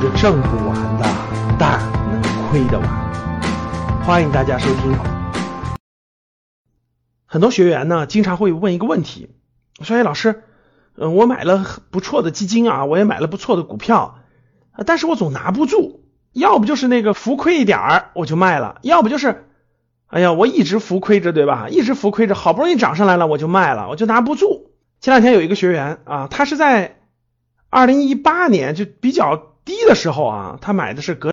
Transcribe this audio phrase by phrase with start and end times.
[0.00, 1.04] 这挣不完的，
[1.58, 1.80] 但
[2.10, 4.02] 能亏得完。
[4.04, 4.92] 欢迎大家收听。
[7.26, 9.30] 很多学员呢，经常会问一个问题，
[9.80, 10.44] 说：“哎，老师，
[10.96, 14.18] 嗯，我买了不错的基金啊，我也买了不错的股票，
[14.86, 19.48] 但是我总拿不住，要不就是那个浮亏一点儿我就卖了，要不就是，
[20.06, 21.68] 哎呀，我一直浮亏着，对吧？
[21.70, 24.70] 一直浮亏着，好不容易涨上来了，我就卖了，我就拿不住。
[25.00, 26.98] 前两天有一个学员啊，他是在。
[27.74, 31.32] 二零一八年就比较低的时候啊，他买的是格，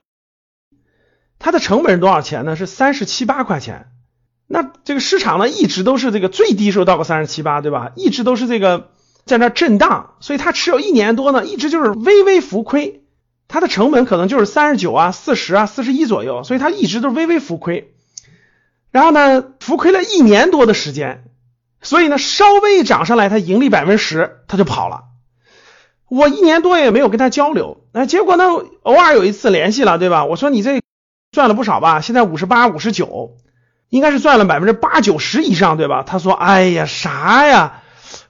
[1.40, 2.56] 它的成本是多少钱呢？
[2.56, 3.88] 是三十七八块钱。
[4.48, 7.92] 那这个市场呢，一直都是这个最低时候到个三十七八，对吧？
[7.96, 8.92] 一直都是这个
[9.26, 13.04] 在那震荡，所以他持有一年多呢，一直就是微微浮亏。
[13.48, 17.96] 它的成本可能就是三十九啊、四十啊、四十一左右，所以它一直都是微微浮亏。
[18.92, 21.24] 然后呢，浮亏了一年多的时间，
[21.82, 25.09] 所以呢，稍微涨上来，它盈利百分之十，它就跑了。
[26.10, 28.46] 我一年多也没有跟他交流，哎，结果呢，
[28.84, 30.26] 偶尔有一次联系了，对吧？
[30.26, 30.82] 我说你这
[31.32, 32.02] 赚了不少吧？
[32.02, 33.36] 现在五十八、五十九，
[33.90, 36.04] 应该是赚了百分之八九十以上，对吧？
[36.04, 37.82] 他说：“哎呀，啥呀？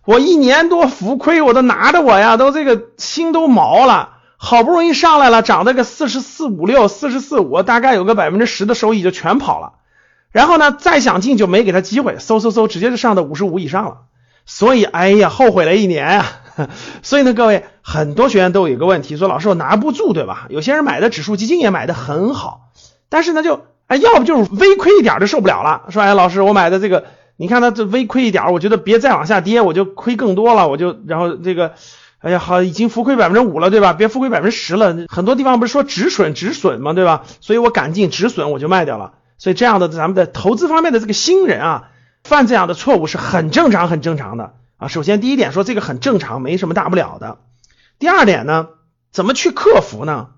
[0.03, 4.17] 我一年多浮亏，我都拿着我呀，都这个心都毛了。
[4.35, 9.73] 好不容易上来了，涨了个四十四五六、四十四五，大概有个百分之十的收益就全跑了。
[10.31, 13.97] 然后呢，再想进就没给他机会，嗖嗖嗖，直接就上到五十五以上了。
[14.45, 16.25] 所以，哎呀，后悔了一年啊。”
[17.03, 20.47] 所以呢，各位很多学员都有一个问题，说老师我拿不住，对吧？
[20.49, 22.71] 有些人买的指数基金也买的很好，
[23.09, 27.05] 但是呢，就哎，要不就是微亏一点就受不了了，说哎，老师我买的这个，
[27.37, 31.73] 你看它这微亏一点，我觉得别再往下跌，我就亏更多了，我就然后这个，
[32.19, 33.93] 哎呀好，已经浮亏百分之五了，对吧？
[33.93, 36.93] 别浮亏百分之十了，很多地方不是说止损止损吗？
[36.93, 37.23] 对吧？
[37.41, 39.13] 所以我赶紧止损，我就卖掉了。
[39.37, 41.83] 所以这样的咱们的投资方面的这个新人啊，
[42.23, 44.53] 犯这样的错误是很正常很正常的。
[44.79, 47.39] 啊，首先第一点说这个很正常，没什么大不了的。
[47.99, 48.69] 第二点呢，
[49.11, 50.29] 怎么去克服呢？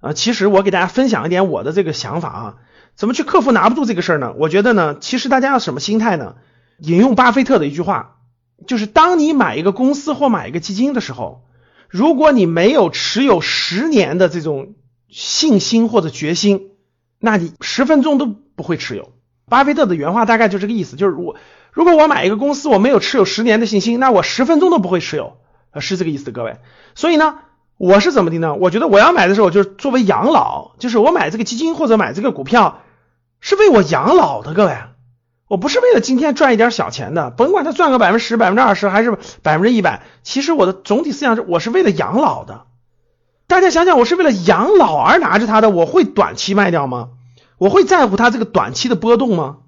[0.00, 2.56] 啊，其实我给大家分享一点我的这个想法啊，
[2.94, 4.34] 怎么去克服拿不住这个事儿呢？
[4.38, 6.36] 我觉得呢，其实大家要什么心态呢？
[6.78, 8.18] 引用巴菲特的一句话，
[8.68, 11.44] 就是当你买一个公司或买一个基金的时候，
[11.88, 14.74] 如果你没有持有十年的这种
[15.08, 16.70] 信心或者决心，
[17.18, 19.10] 那你十分钟都不会持有。
[19.48, 21.34] 巴菲特的原话大概就这个意思，就是我。
[21.72, 25.38] 如果我买一个公司，我没有持有十年的信心，那我十分钟都不会持有，
[25.80, 26.58] 是这个意思，各位。
[26.94, 27.38] 所以呢，
[27.78, 28.54] 我是怎么的呢？
[28.54, 32.82] 我觉得我要买的时候，就是作为养老，就是我买这个基金或者买这个股票，
[33.40, 34.76] 是为我养老的，各位。
[35.48, 42.66] 我不是为了今天赚一点小钱的，甭管它赚个百分之十、百分之二十还是百分之一百，其实我的总体思想是，我是为了养老的。
[43.46, 47.10] 大家想想，我是为了养老而拿着它的，我会短期卖掉吗？
[47.58, 49.58] 我会在乎它这个短期的波动吗？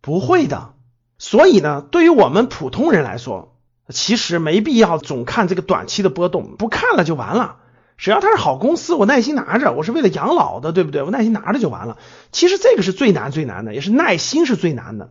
[0.00, 0.74] 不会的。
[1.18, 3.56] 所以呢，对于我们普通人来说，
[3.88, 7.56] 其实没必要总看这个短期的波动，不看了就完了。
[7.96, 11.02] 只要它是好公司，我耐心拿着，我是为了养老的，对不对？
[11.02, 11.96] 我耐心拿着就完了。
[12.30, 15.10] 其实这个是最难最难的，也是耐心是最难的。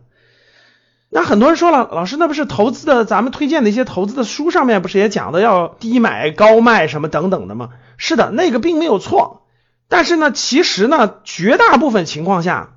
[1.10, 7.68] 那很多人说了，老师，那不是投资的，咱们推荐的一些投资的书上面不是也讲的要低买高卖什么等等的吗？
[7.98, 9.42] 是的，那个并没有错。
[9.88, 12.76] 但是呢，其实呢，绝大部分情况下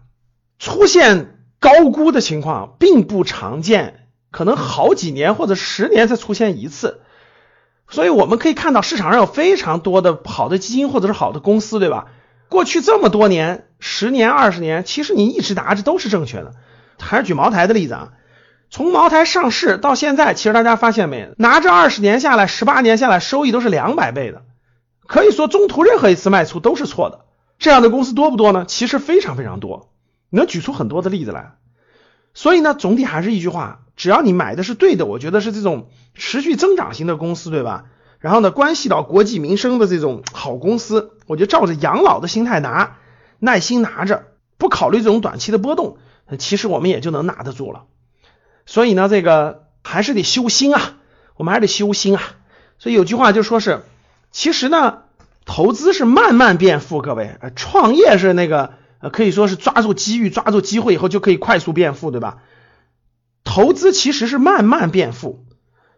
[0.60, 1.38] 出现。
[1.62, 7.02] 高估的情况并不常见，可能好几年或者十年才出现一次，
[7.88, 12.08] 所以我们可以看到市场上有非常多的好的基金或者是好的公司，对吧？
[12.50, 16.54] 过去这么多年，十年、二十年，其实你一直拿着都是正确的。
[17.00, 18.10] 还是举茅台的例子啊，
[18.72, 24.42] 从茅台上市到现在，其实大家发现没，拿着二十年下来，十八年下来，收益都是两百倍的，
[25.06, 27.26] 可以说中途任何一次卖出都是错的。
[27.60, 28.66] 这样的公司多不多呢？
[28.68, 29.91] 其实非常非常多。
[30.32, 31.58] 能举出很多的例子来，
[32.34, 37.86] 所以呢，总体还是一句话，只要你买的是对的，我觉得是这种持续增长型的公司，对吧？
[38.18, 42.96] 然后呢，关系到国计民生的这种好公司，我就照着养老的心态拿，
[43.40, 44.24] 耐心拿着，
[44.58, 45.98] 不考虑这种短期的波动，
[46.40, 47.84] 其实我们也就能拿得住了。
[48.66, 50.94] 所以呢，这个还是得修心啊，
[51.36, 52.24] 我们还得修心啊。
[52.80, 53.82] 所以有句话就说是，
[54.32, 55.00] 其实呢，
[55.44, 58.80] 投资是慢慢变富，各位，创业是那个。
[59.02, 62.38] 呃，可以说是抓住机遇，抓住机会以后就可以快速变富，对吧？
[63.44, 65.46] 投资其实是慢慢变富，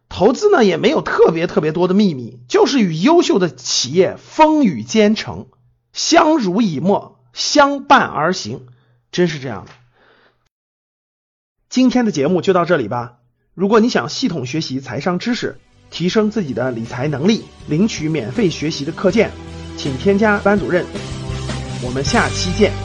[0.07, 5.47] 投资呢也没有特别特别多的秘密，就是与优秀的企业风雨兼程，
[5.91, 8.65] 相濡以沫，相伴而行，
[9.11, 9.71] 真是这样的。
[11.69, 13.17] 今天的节目就到这里吧。
[13.53, 15.59] 如果你想系统学习财商知识，
[15.89, 19.31] 提升自己的理财能力，领取免费学习的课件，
[19.77, 20.85] 请添加班主任。
[21.83, 22.82] 我们下期见。